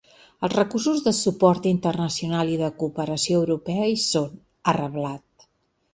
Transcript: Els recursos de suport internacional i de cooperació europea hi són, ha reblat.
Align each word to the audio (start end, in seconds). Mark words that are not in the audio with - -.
Els 0.45 0.53
recursos 0.53 1.03
de 1.07 1.13
suport 1.17 1.67
internacional 1.73 2.51
i 2.55 2.57
de 2.63 2.71
cooperació 2.81 3.45
europea 3.45 3.87
hi 3.93 4.03
són, 4.07 4.37
ha 4.73 4.77
reblat. 4.83 5.51